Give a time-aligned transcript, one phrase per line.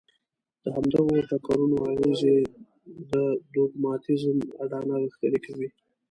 [0.63, 2.35] د همدغو ټکرونو اغېزې
[3.11, 3.13] د
[3.53, 5.69] دوګماتېزم اډانه غښتلې کوي.